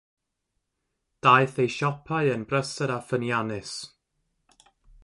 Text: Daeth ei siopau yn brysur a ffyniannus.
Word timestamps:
Daeth 1.27 1.59
ei 1.65 1.71
siopau 1.75 2.25
yn 2.37 2.47
brysur 2.49 2.91
a 2.97 2.99
ffyniannus. 3.07 3.73